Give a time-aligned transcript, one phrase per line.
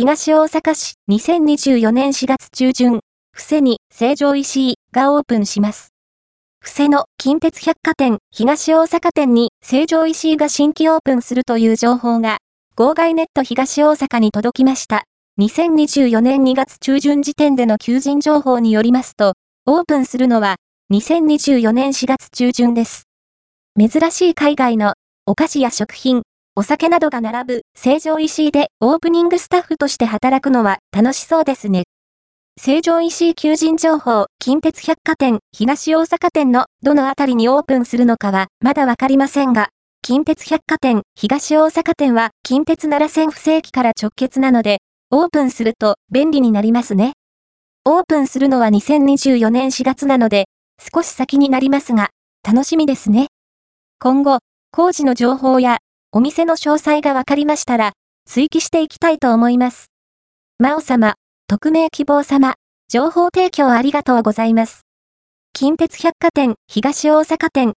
[0.00, 3.00] 東大阪市2024年4月中旬、
[3.34, 5.90] 布施に成城石井がオープンします。
[6.58, 12.38] 布施の近鉄百貨店東大阪店に成城石井が新規オープンするという情報が、
[12.76, 15.04] 号外ネット東大阪に届きました。
[15.38, 19.34] 2024年2月中旬時点での求人情報によりますと、
[19.66, 20.56] オープンするのは
[20.94, 23.02] 2024年4月中旬です。
[23.78, 24.94] 珍しい海外の
[25.26, 26.22] お菓子や食品、
[26.60, 31.84] お酒などが並ぶ成城石井でオープニングスタッフとして働くのは楽しそうですね。
[32.62, 39.70] 成城石井求人情報、近鉄百貨店、東大阪店のどのあたりにオープンするのかはまだわかりませんが、
[40.02, 47.14] 近鉄百貨店、東大阪店は近鉄奈良線不正規から直結なので、オープンすると便利になりますね。
[47.86, 50.44] オープンするのは2024年4月なので、
[50.94, 52.10] 少し先になりますが、
[52.46, 53.28] 楽しみですね。
[53.98, 54.40] 今後、
[54.72, 55.78] 工事の情報や、
[56.12, 57.92] お店の詳細がわかりましたら、
[58.26, 59.92] 追記していきたいと思います。
[60.58, 61.14] 魔王様、
[61.46, 62.54] 匿名希望様、
[62.88, 64.80] 情報提供ありがとうございます。
[65.52, 67.68] 近鉄百貨店、東大阪店、